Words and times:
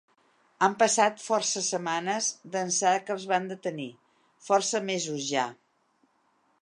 Han 0.67 0.75
passat 0.83 1.19
força 1.25 1.61
setmanes 1.65 2.29
d’ençà 2.55 2.95
que 3.09 3.15
els 3.17 3.27
van 3.33 3.47
detenir, 3.53 3.89
força 4.49 4.83
mesos 4.89 5.25
ja. 5.35 5.45